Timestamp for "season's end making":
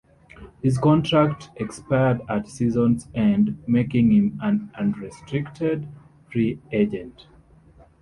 2.49-4.11